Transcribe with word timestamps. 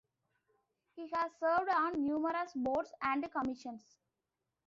He 0.95 1.09
has 1.13 1.31
served 1.39 1.69
on 1.69 2.03
numerous 2.07 2.53
boards 2.55 2.91
and 3.03 3.31
commissions. 3.31 3.83